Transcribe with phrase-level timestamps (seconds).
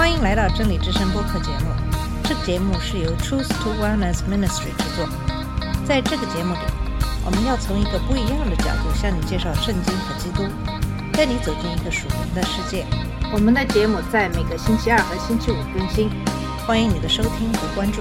[0.00, 1.66] 欢迎来到真理之声播客节目。
[2.24, 5.06] 这个节目是由 Truth to Wellness Ministry 制作。
[5.84, 6.60] 在这个节目里，
[7.22, 10.48] 我们要从一个不一样的角度向你介绍圣经和基督，
[11.12, 12.86] 带你走进一个属灵的世界。
[13.30, 16.08] 我们的节目在每个星期二和星期五更新，
[16.66, 18.00] 欢迎你的收听和关注。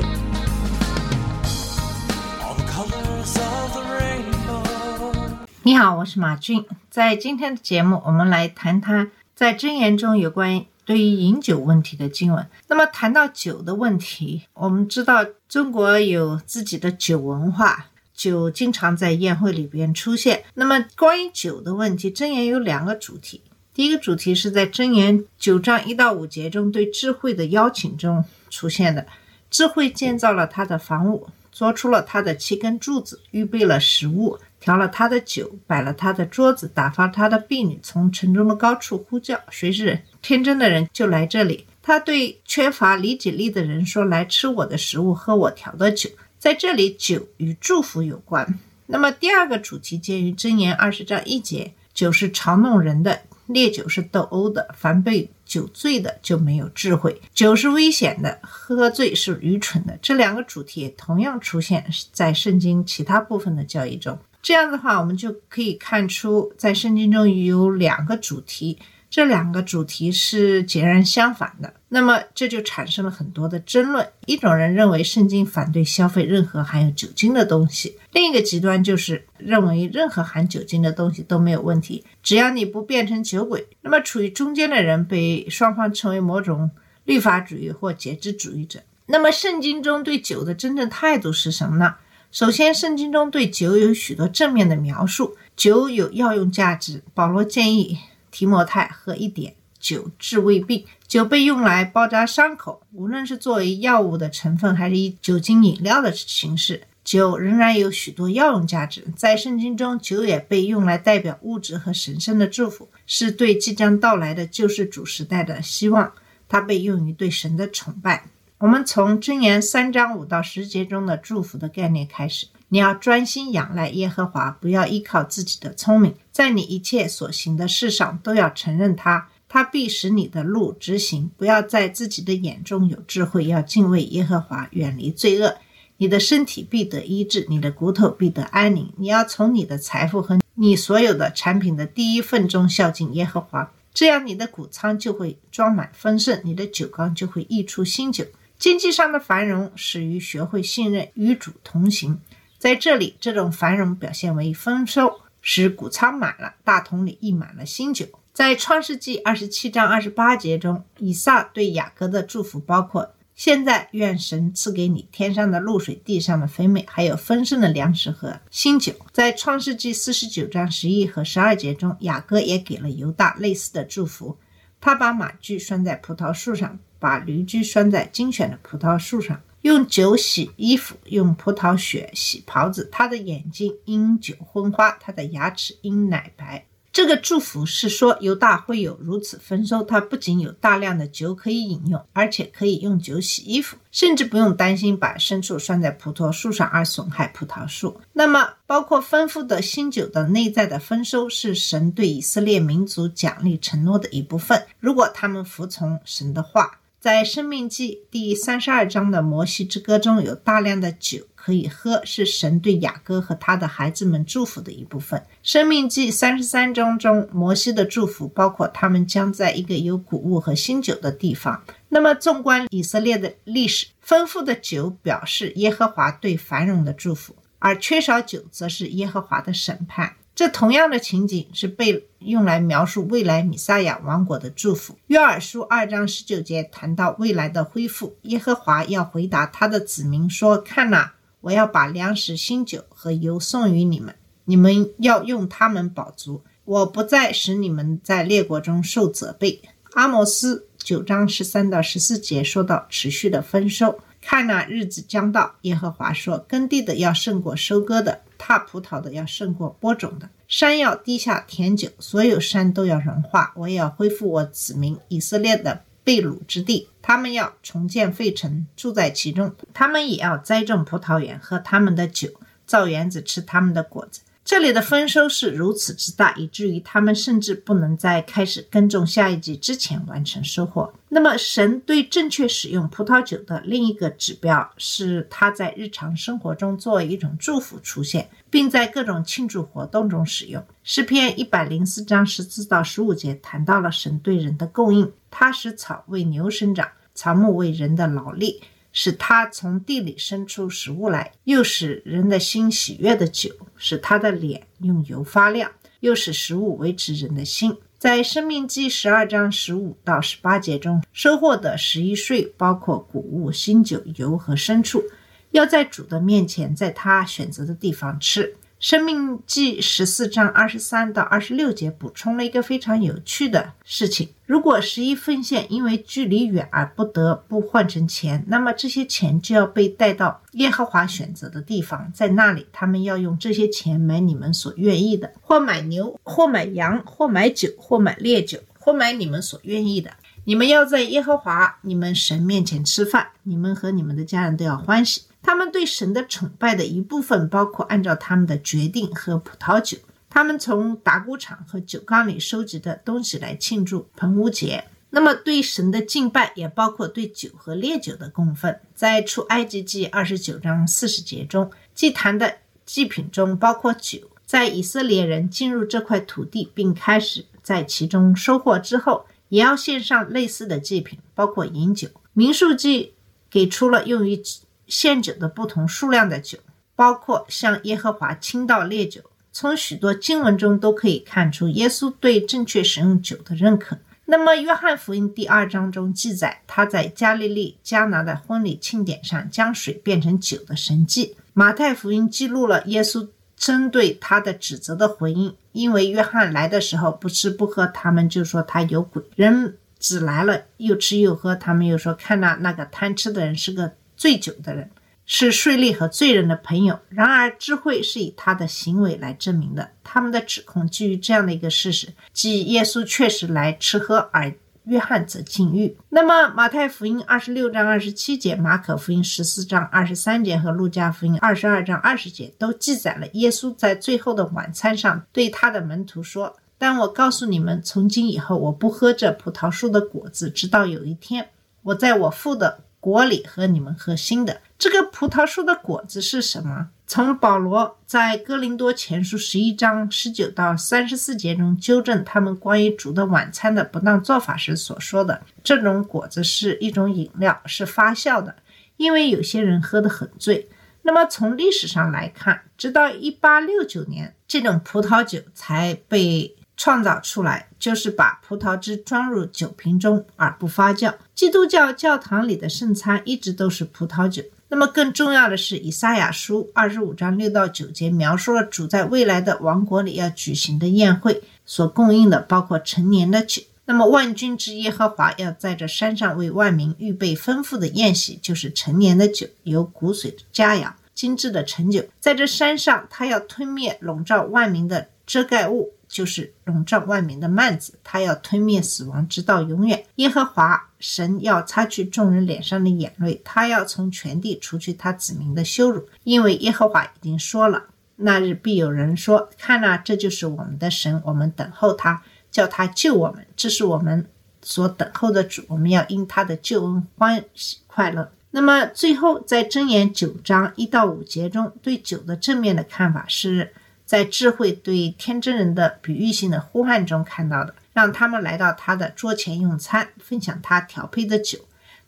[5.63, 6.65] 你好，我是马俊。
[6.89, 12.43] 在今天的节目，我们来谈谈在箴言中有关于对于饮酒问题的经文。
[12.67, 20.43] 那么谈到酒的问题，我们知道中国有自己的酒文化，酒经常在宴会里边出现。
[20.55, 23.43] 那么关于酒的问题，箴言有两个主题。
[23.71, 29.05] 第一个主题是在箴言九章一到五节中对智慧的邀请中出现的。
[29.51, 48.59] 智慧建造了他的房屋，做出了他的七根柱子，预备了食物，调了他的酒，摆了他的桌子，打发他的婢女从城中的高处呼叫：“谁是天真的人，就来这里。”他对缺乏理解力的人说：“来吃我的食物，喝我调的酒。”在这里，酒与祝福有关。
[48.85, 57.21] 那么第二个主题见于箴言二十章一节：“酒是嘲弄人的，烈酒是斗殴的，凡被酒醉的就没有智慧。
[57.33, 59.97] 酒是危险的，喝醉是愚蠢的。
[60.01, 64.17] 这两个主题也同样出现在圣经其他部分的教义中。
[64.41, 71.73] 这样的话，我们就可以看出，在圣经中有两个主题，这两个主题是截然相反的。
[71.89, 74.07] 那么这就产生了很多的争论。
[74.27, 83.67] 一种人认为圣经反对消费任何含有酒精的东西，另一个极端就是认为任何含酒精的东西都没有问题，只要你不变成酒鬼。
[83.81, 86.69] 那么处于中间的人被双方称为某种
[87.05, 88.79] 律法主义或节制主义者。
[89.07, 91.95] 那么圣经中对酒的真正态度是什么呢？
[92.31, 97.01] 首先，圣经中对酒有许多正面的描述，酒有药用价值。
[97.15, 97.97] 保罗建议
[98.29, 100.85] 提摩太喝一点酒治胃病。
[101.07, 109.03] 酒被用来包扎伤口，无论是作为药物的成分，还是以酒精饮料的形式，酒仍然有许多药用价值。
[109.15, 116.13] 在圣经中，酒也被用来代表物质和神圣的祝福，是对即将到来的救世主时代的希望。
[116.47, 118.25] 它被用于对神的崇拜。
[118.59, 122.47] 我们从箴言三章五到十节中的祝福的概念开始。
[122.67, 131.31] 你要专心仰赖耶和华，不要依靠自己的聪明，在你一切所行的事上都要承认他，他必使你的路直行。
[131.37, 135.55] 不要在自己的眼中有智慧，要敬畏耶和华，远离罪恶。
[135.95, 138.91] 你的身体必得医治，你的骨头必得安宁。
[138.97, 148.25] 你要从你的财富和你所有的产品的第一份中孝敬耶和华，这样你的谷仓就会装满丰盛，你的酒缸就会溢出新酒。
[148.59, 152.19] 经济上的繁荣始于学会信任，与主同行。
[152.57, 158.05] 在这里，这种繁荣表现为丰收，使谷仓满了，大桶里溢满了新酒。
[158.33, 168.93] 在创世纪二十七章二十八节中，以撒对雅各的祝福包括：现在愿神赐给你天上的露水、地上的肥美，还有丰盛的粮食和新酒。
[169.13, 174.37] 在创世纪四十九章十一和十二节中，雅各也给了犹大类似的祝福。
[174.81, 182.87] 他把马具拴在葡萄树上，把驴驹拴在精选的葡萄树上，用酒洗衣服，用葡萄血洗袍子。
[182.91, 186.65] 他的眼睛因酒昏花，他的牙齿因奶白。
[186.91, 198.01] 这个祝福是说犹大会有如此丰收，他不仅有大量的酒可以饮用，而且可以用酒洗衣服，甚至不用担心把牲畜拴在葡萄树上而损害葡萄树。
[198.13, 204.65] 那么，包括丰富的新酒的内在的丰收，是神对以色列民族奖励承诺的一部分。
[204.79, 215.17] 如果他们服从神的话，在《生命记》第三十二章的摩西之歌中有大量的酒可以喝，是神对雅各和他的孩子们祝福的一部分。
[215.41, 221.63] 《生命记》三十三章中，摩西的祝福包括他们将在一个有谷物和新酒的地方。
[221.87, 230.15] 那么，纵观以色列的历史，丰富的酒表示耶和华对繁荣的祝福，而缺少酒则是耶和华的审判。
[230.39, 234.97] 这同样的情景是被用来描述未来米撒亚王国的祝福。
[235.07, 244.15] 约珥书二章十九节谈到未来的恢复，耶和华要回答他的子民说：“看哪，我要把粮食、新酒和油送与你们，
[244.45, 246.41] 你们要用它们饱足。
[246.63, 249.61] 我不再使你们在列国中受责备。”
[249.91, 253.99] 阿摩斯九章十三到十四节说到持续的丰收。
[254.21, 260.27] 看那日子将到，耶和华说：耕地的要胜过收割的，踏葡萄的要胜过播种的。
[260.47, 263.53] 山要低下甜酒，所有山都要融化。
[263.55, 269.53] 我也要恢复我子民以色列的被掳之地，他们要重建费城，住在其中。
[269.71, 272.29] 他们也要栽种葡萄园，喝他们的酒，
[272.65, 274.21] 造园子，吃他们的果子。
[274.49, 280.91] 这里的丰收是如此之大，以至于他们甚至不能在开始耕种下一季之前完成收获。
[281.09, 290.65] 那么，神对正确使用葡萄酒的另一个指标是，它在日常生活中作为一种祝福出现，并在各种庆祝活动中使用。
[290.83, 298.63] 诗篇一百零四章十四到十五节谈到了神对人的供应，他使草为牛生长，草木为人的劳力。
[298.91, 307.77] 使他从地里生出食物来，又使人的心喜悦的酒，使他的脸用油发亮，又使食物维持人的心。
[307.97, 315.03] 在《生命记》十二章十五到十八节中，收获的十一岁包括谷物、新酒、油和牲畜，
[315.51, 318.45] 要在主的面前，在他选择的地方吃。
[318.79, 340.11] 《生命记》十四章二十三到二十六节补充了一个非常有趣的事情：如果十一奉献因为距离远而不得不换成钱，那么这些钱就要被带到耶和华选择的地方，在那里他们要用这些钱买你们所愿意的，或买牛，或买羊，或买酒，或买烈酒，或买你们所愿意的。
[340.45, 345.23] 你们要在耶和华你们神面前吃饭，你们和你们的家人都要欢喜。
[345.41, 349.97] 他们对神的崇拜的一部分包括按照他们的决定喝葡萄酒，
[350.29, 354.85] 他们从打谷场和酒缸里收集的东西来庆祝棚屋节。
[355.11, 358.77] 那么对神的敬拜也包括对酒和烈酒的供奉。
[358.93, 364.19] 在出埃及记二十九章四十节中，祭坛的祭品中包括酒。
[364.45, 372.07] 在以色列人进入这块土地并开始在其中收获之后，也要献上类似的祭品，包括饮酒。
[372.33, 373.13] 民数记
[373.49, 374.41] 给出了用于
[374.89, 376.57] 献酒的不同数量的酒，
[376.95, 379.21] 包括向耶和华倾倒烈酒。
[379.51, 383.97] 从许多经文中都可以看出耶稣对正确使用酒的认可。
[384.25, 391.35] 那么，约翰福音第二章中记载他在加利利迦拿的婚礼庆典上将水变成酒的神迹。
[391.53, 393.27] 马太福音记录了耶稣
[393.57, 404.91] 针对他的指责的回应，因为约翰来的时候不吃不喝，他们就说他有鬼；人只来了又吃又喝，他们又说看那那个贪吃的人是个醉酒的人，
[405.25, 406.99] 是税吏和罪人的朋友。
[407.07, 409.91] 然而，智慧是以他的行为来证明的。
[410.03, 415.95] 他们的指控基于这样的一个事实，即耶稣确实来吃喝，而约翰则禁欲。
[416.09, 431.49] 那么，马太福音二十六章二十七节、马可福音十四章二十三节和路加福音二十二章二十节都记载了耶稣在最后的晚餐上对他的门徒说：“但我告诉你们，从今以后，我不喝这葡萄树的果子，直到有一天，
[431.83, 436.89] 我在我父的果里和你们喝新的。”这个葡萄树的果子是什么？
[437.05, 448.55] 从保罗在哥林多前书十一章十九到三十四节中纠正他们关于主的晚餐的不当做法时所说的，这种果子是一种饮料，是发酵的，
[448.97, 450.69] 因为有些人喝得很醉。
[451.01, 461.13] 那么从历史上来看，直到一八六九年，这种葡萄酒才被创造出来，就是把葡萄汁装入酒瓶中而不发酵。
[461.35, 464.41] 基督教教堂里的圣餐一直都是葡萄酒。
[464.69, 473.61] 那么更重要的是，以赛亚书二十五章六到九节描述了主在未来的王国里要举行的宴会所供应的，包括陈年的酒。
[473.83, 482.05] 那么万军之耶和华要在这山上为万民预备丰富的宴席，就是陈年的酒，有骨髓的佳肴，精致的陈酒。
[482.21, 485.91] 在这山上，他要吞灭笼罩万民的遮盖物。
[486.09, 490.03] 就是笼罩万民的幔子，他要吞灭死亡，直到永远。
[490.15, 497.83] 耶和华神要擦去众人脸上的眼泪，他要从全地除去他子民的羞辱，因为耶和华已经说了，
[498.15, 503.45] 那日必有人说：“看呐，这就是我们的神，我们等候他，叫他救我们。
[503.55, 504.25] 这是我们
[504.63, 513.73] 所等候的主，我们要因他的救恩欢喜快乐。”那么最后，在箴言九章一到五节中，对酒的正面的看法是。
[514.09, 521.59] 在智慧对天真人的比喻性的呼唤中看到的，让他们来到他的桌前用餐，分享他调配的酒。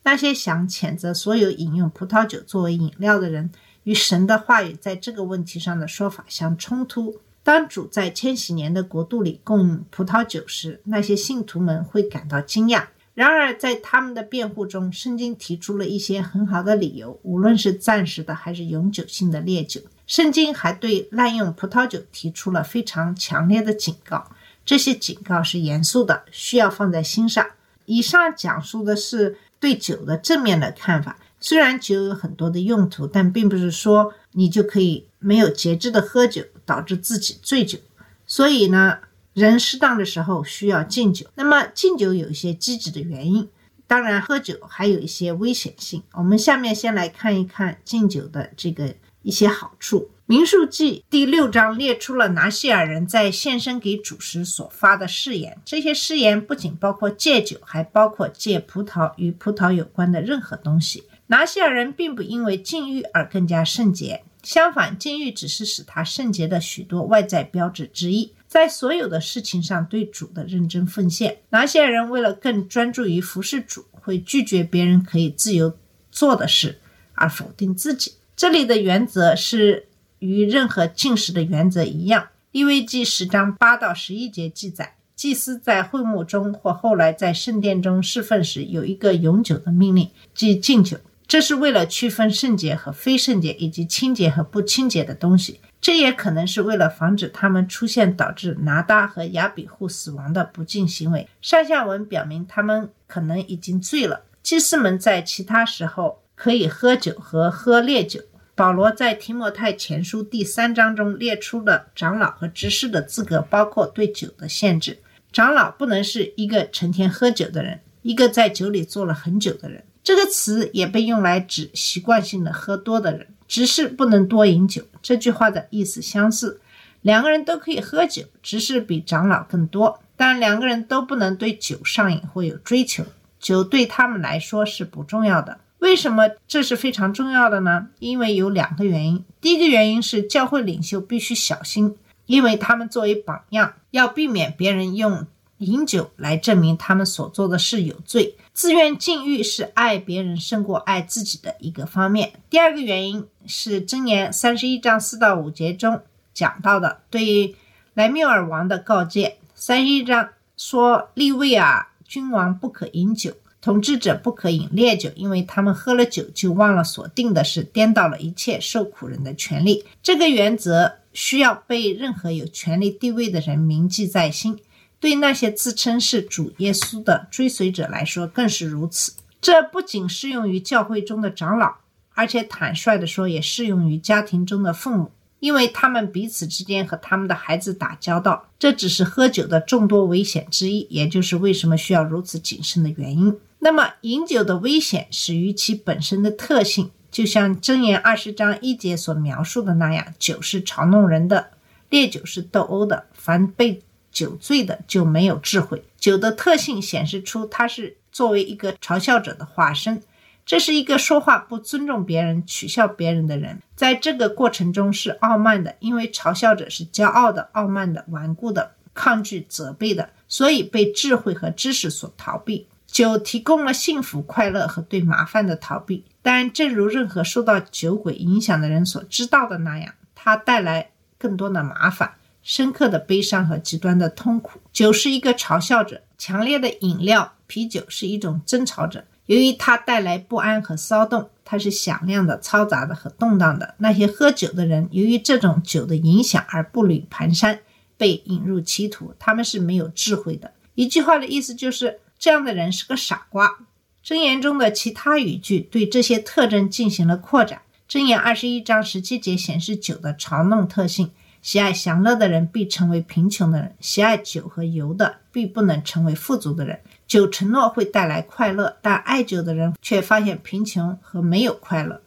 [0.02, 3.52] 那些想谴责所有饮用葡萄酒作为饮料的人，
[3.84, 7.22] 与神的话语在这个问题上的说法相冲突。
[7.44, 12.86] 当主在千禧年的国度里供葡萄酒时，那些信徒们会感到惊讶。
[13.14, 19.82] 然而，在他们的辩护中，圣经提出了一些很好的理由，无论是暂时的还是永久性的烈酒。
[20.08, 24.32] 圣经还对滥用葡萄酒提出了非常强烈的警告，
[24.66, 27.46] 这些警告是严肃的，需要放在心上。
[27.86, 31.18] 以上讲述的是对酒的正面的看法。
[31.40, 37.78] 虽然酒有很多的用途，但并不是说你就可以没有节制的喝酒，导致自己醉酒。
[38.26, 39.00] 所以呢，
[39.34, 41.28] 人适当的时候需要禁酒。
[41.36, 43.50] 那么禁酒有一些积极的原因，
[43.88, 46.04] 当然喝酒还有一些危险性。
[46.14, 48.96] 我们下面先来看一看禁酒的这个。
[49.24, 61.04] 一些好处，民数记第六章列出了拿西尔人在献身给主时所发的誓言，这些誓言不仅包括戒酒，还包括戒葡萄与葡萄有关的任何东西。
[61.28, 68.34] 拿西尔人并不因为禁欲而更加圣洁，相反，禁欲只是使他圣洁的许多外在标志之一。
[68.52, 75.78] 在所有的事情上对主的认真奉献，拿些人为了更专注于服侍主，会拒绝别人可以自由
[76.12, 76.80] 做的事，
[77.14, 78.16] 而否定自己。
[78.36, 79.88] 这里的原则是。
[80.20, 91.00] 与任何进食的原则一样，《利未记》十章八到十一节记载，祭司在会幕中或后来在圣殿中侍奉时，有一个永久的命令，即敬酒。
[91.26, 95.60] 这是为了区分圣洁和非圣洁，以及清洁和不清洁的东西。
[95.82, 101.28] 这也可能是为了防止他们出现导致拿达和亚比户死亡的不敬行为。
[101.42, 104.22] 上下文表明他们可能已经醉了。
[104.44, 108.22] 祭司们在其他时候可以喝酒和喝烈酒。
[108.54, 115.00] 保罗在提摩太前书第三章中列出了长老和执事的资格，包括对酒的限制。
[115.32, 119.84] 长老不能是一个成天喝酒的人，一个在酒里坐了很久的人。
[120.04, 123.28] 这个词也被用来指习惯性的喝多的人。
[123.52, 126.62] 执事不能多饮酒，这句话的意思相似，
[127.02, 133.04] 两个人都可以喝酒，执事比长老更多，但两个人都不能对酒上瘾或有追求。
[133.42, 135.60] 酒对他们来说是不重要的。
[135.80, 137.88] 为什么这是非常重要的呢？
[138.00, 139.26] 因为有两个原因。
[139.42, 145.28] 第一个原因是教会领袖必须小心，因为他们作为榜样，要避免别人用
[145.58, 148.38] 饮酒来证明他们所做的事有罪。
[148.62, 152.34] 自愿禁欲是爱别人胜过爱自己的一个方面。
[152.48, 156.00] 第二个原因是箴言三十一章四到五节中
[156.32, 157.56] 讲到的对于
[157.96, 159.38] 莱缪尔王的告诫。
[159.56, 163.34] 三十一章说利位尔君王不可饮酒。
[163.62, 169.84] 统治者不可饮烈酒，因为他们喝了酒就忘了所定的事，颠倒了一切受苦人的权利。
[170.04, 174.60] 这个原则需要被任何有权力地位的人铭记在心，
[175.02, 179.14] 对那些自称是主耶稣的追随者来说更是如此。
[179.42, 181.74] 这不仅适用于教会中的长老，
[182.14, 185.12] 而且坦率地说，也适用于家庭中的父母。
[185.40, 193.36] 因为他们彼此之间和他们的孩子打交道，这只是喝酒的众多危险之一，也就是为什么需要如此谨慎的原因。
[193.58, 201.50] 那么，饮酒的危险始于其本身的特性，就像箴言二十章一节所描述的那样：酒是嘲弄人的，
[201.90, 203.82] 烈酒是斗殴的，凡被
[204.12, 205.84] 酒醉的就没有智慧。
[205.98, 210.02] 酒的特性显示出它是作为一个嘲笑者的化身。
[210.44, 222.68] 这是一个说话不尊重别人、取笑别人的人，在这个过程中是傲慢的，因为嘲笑者是骄傲的、傲慢的、顽固的、抗拒责备的，所以被智慧和知识所逃避。
[222.88, 230.90] 酒提供了幸福、快乐和对麻烦的逃避，但正如任何受到酒鬼影响的人所知道的那样，它带来
[231.20, 234.60] 更多的麻烦、深刻的悲伤和极端的痛苦。
[234.72, 239.06] 酒是一个嘲笑者，强烈的饮料啤酒是一种争吵者。
[239.28, 243.76] 由于它带来不安和骚动，它是响亮的、嘈杂的和动荡的。
[243.78, 247.60] 那些喝酒的人，由于这种酒的影响而步履蹒跚，
[247.98, 249.14] 被引入歧途。
[249.20, 250.52] 他们是没有智慧的。
[250.76, 253.60] 一句话的意思就是，这样的人是个傻瓜。
[254.04, 257.62] 箴言中的其他语句对这些特征进行了扩展。
[257.88, 266.80] 箴言二十一章十七节显示酒的嘲弄特性：喜爱享乐的人必成为贫穷的人，喜爱酒和油的必不能成为富足的人。
[267.08, 272.02] 酒承诺会带来快乐，但爱酒的人却发现贫穷和没有快乐。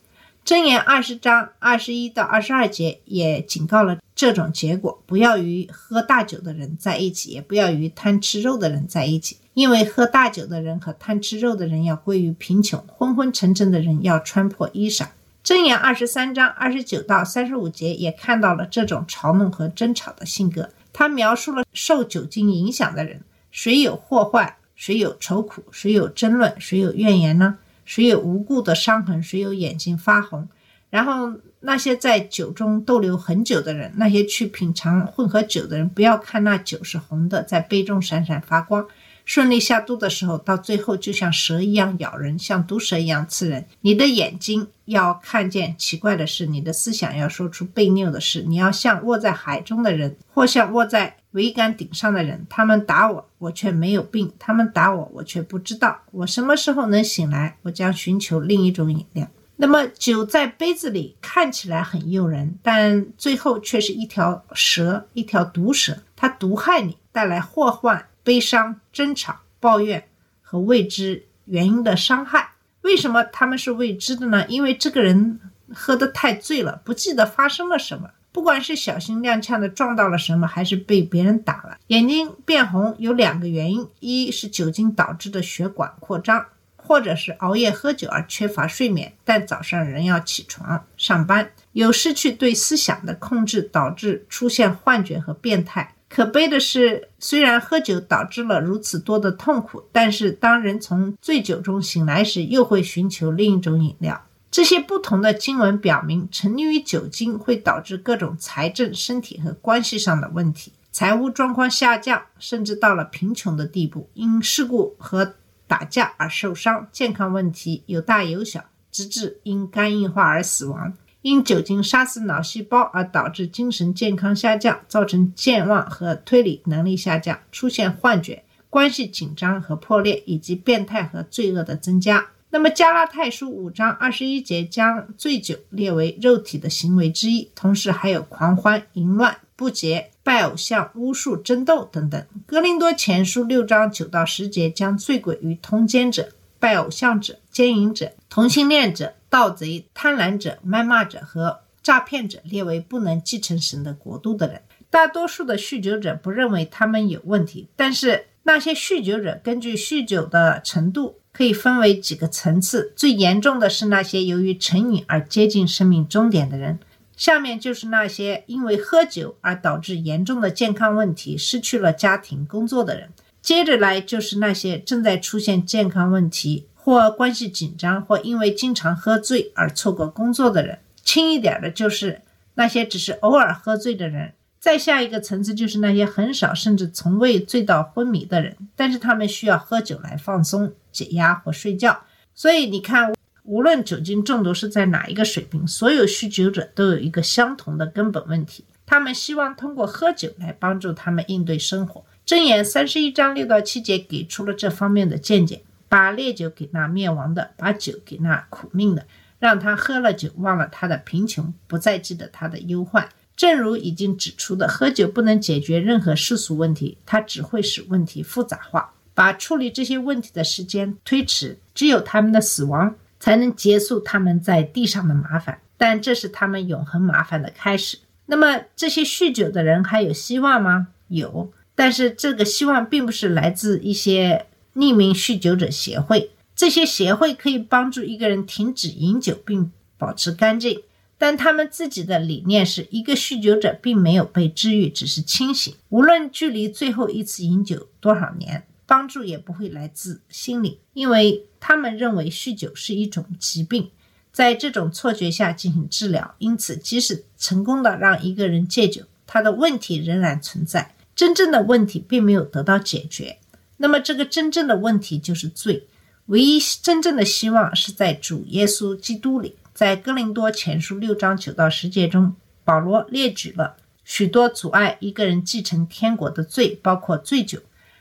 [0.44, 15.06] 箴言二十章二十一到二十二节也警告了这种结果：不要与喝大酒的人在一起，也不要与贪吃肉的人在一起，因为喝大酒的人和贪吃肉的人要归于贫穷，昏昏沉沉的人要穿破衣裳。
[15.44, 20.70] 箴言二十三章二十九到三十五节也看到了这种嘲弄和争吵的性格。
[20.90, 23.20] 他描述了受酒精影响的人，
[23.50, 24.56] 谁有祸患。
[24.76, 27.58] 谁有愁苦，谁有争论，谁有怨言呢？
[27.84, 30.48] 谁有无故的伤痕，谁有眼睛发红？
[30.90, 38.84] 然后那些在酒中逗留很久的人，那些去品尝混合酒的人，不要看那酒是红的，在杯中闪闪发光。
[39.24, 43.64] 顺利下肚的时候，到最后就像蛇一样咬人，像毒蛇一样刺人。
[43.80, 48.42] 你的眼睛要看见奇怪的事，你的思想要说出悖谬的事。
[48.42, 52.46] 你要像卧在海中的人，或像卧在桅杆顶上的人。
[52.50, 55.98] 他们打我，我却没有病；他们打我，我却不知道。
[56.10, 57.56] 我什么时候能醒来？
[57.62, 59.26] 我将寻求另一种饮料。
[59.56, 68.06] 那么酒在杯子里看起来很诱人，但最后却是一条蛇，一条毒蛇，它毒害你，带来祸患。
[68.24, 70.08] 悲伤、争吵、抱怨
[70.42, 74.44] 和未知原因的伤害，为什么他们是未知的呢？
[74.48, 75.38] 因为这个人
[75.72, 78.10] 喝得太醉了，不记得发生了什么。
[78.32, 95.93] 不管是小心踉跄的撞到了什么，还是被别人打了，眼睛变红有两个原因：一是酒精导致的血管扩张，或者是熬夜喝酒而缺乏睡眠，但早上仍要起床上班，有失去对思想的控制，导致出现幻觉和变态。
[96.14, 104.24] 可悲的是，虽然喝酒导致了如此多的痛苦，但是当人从醉酒中醒来时，又会寻求另一种饮料。
[104.48, 114.08] 这些不同的经文表明，沉溺于酒精会导致各种财政、身体和关系上的问题，财务状况下降，甚至到了贫穷的地步。
[114.14, 115.34] 因事故和
[115.66, 120.94] 打架而受伤，健康问题有大有小，直至因肝硬化而死亡。
[121.24, 132.26] 因酒精杀死脑细胞而导致精神健康下降，造成健忘和推理能力下降，出现幻觉、关系紧张和破裂，以及变态和罪恶的增加。
[132.50, 142.22] 那么，加拉太书五章二十一节将醉酒列为肉体的行为之一，同时还有狂欢、淫乱、不洁、拜偶像、巫术、争斗等等。
[142.44, 146.28] 哥林多前书六章九到十节将醉鬼与通奸者、
[146.64, 154.62] 拜偶像者、奸淫者、同性恋者、盗贼、贪婪者、谩骂者和诈骗者列为不能继承神的国度的人。
[154.88, 162.94] 大多数的酗酒者不认为他们有问题，但是那些酗酒者根据酗酒的程度可以分为几个层次。
[162.96, 166.78] 最严重的是那些由于成瘾而接近生命终点的人。
[167.14, 173.10] 下面就是那些因为喝酒而导致严重的健康问题、失去了家庭、工作的人。
[173.44, 180.78] 接着来就是那些正在出现健康问题或关系紧张，或因为经常喝醉而错过工作的人。
[181.04, 182.22] 轻一点的就是
[182.54, 184.32] 那些只是偶尔喝醉的人。
[184.58, 192.00] 再下一个层次就是那些很少甚至从未醉到昏迷的人，但是他们需要喝酒来放松、解压或睡觉。
[192.34, 202.02] 所以你看，无论酒精中毒是在哪一个水平，所有酗酒者都有一个相同的根本问题：他们希望通过喝酒来帮助他们应对生活。
[202.26, 209.06] 箴言三十一章六到七节给出了这方面的见解：把烈酒给那灭亡的，把酒给那苦命的，
[209.38, 213.06] 让他喝了酒，忘了他的贫穷，不再记得他的忧患。
[213.36, 221.58] 正如已经指出的，喝酒不能解决任何世俗问题，它只会使问题复杂化，把处理这些问题的时间推迟。
[221.74, 227.98] 只有他们的死亡才能结束他们在地上的麻烦，但这是他们永恒麻烦的开始。
[228.24, 230.86] 那么，这些酗酒的人还有希望吗？
[231.08, 236.30] 有，但是这个希望并不是来自一些匿名酗酒者协会。
[236.54, 240.82] 这些协会可以帮助一个人停止饮酒并保持干净。
[241.16, 245.72] 但他们自己的理念是一个酗酒者并没有被治愈，只是清醒。
[245.88, 253.90] 无论距离最后一次饮酒多少年，帮助也不会来自心理，因为他们认为酗酒是一种疾病，
[254.32, 256.34] 在这种错觉下进行治疗。
[256.38, 263.38] 因此，即使成功的让一个人戒酒，他的问题仍然存在，真正的问题并没有得到解决。
[263.76, 265.86] 那么，这个真正的问题就是罪。
[266.26, 269.56] 唯一真正的希望是在主耶稣基督里。
[269.74, 277.58] 在哥林多前书六章九到十节中，保罗列举了许多阻碍一个人继承天国的罪，包括醉酒，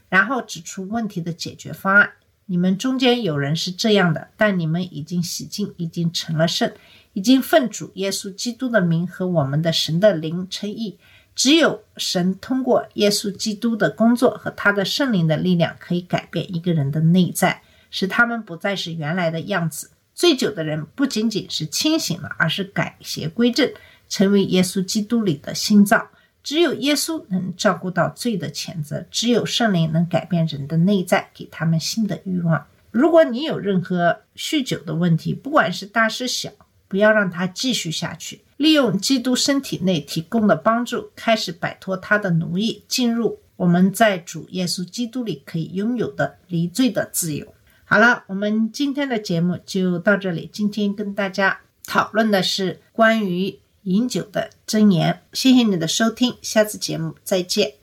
[0.07, 2.11] 然后指出问题的解决方案。
[2.45, 6.71] 你们中间有人是这样的，但你们已经洗净，已经成了圣，
[7.13, 10.99] 已经奉主耶稣基督的名和我们的神的灵称义。
[11.35, 19.89] 只有神通过耶稣基督的工作和他的圣灵的力量，可以改变一个人的内在，使他们不再是原来的样子。
[20.13, 23.71] 醉酒的人不仅仅是清醒了，而是改邪归正，
[24.07, 26.09] 成为耶稣基督里的新造。
[26.43, 32.67] 只有耶稣能照顾到罪的谴责，只有圣灵能改变人的内在，给他们新的欲望。
[32.91, 36.51] 如果你有任何酗酒的问题，不管是大是小，
[36.87, 38.41] 不要让它继续下去。
[38.63, 47.45] 利用基督身体内提供的帮助，开始摆脱他的奴役，进入我们在主耶稣基督里可以拥有的离罪的自由。
[47.83, 50.49] 好了，我们今天的节目就到这里。
[50.53, 55.19] 今天跟大家讨论的是关于饮酒的箴言。
[55.33, 57.82] 谢谢你的收听，下次节目再见。